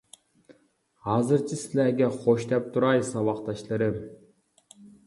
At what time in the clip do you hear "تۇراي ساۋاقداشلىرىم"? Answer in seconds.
2.79-4.05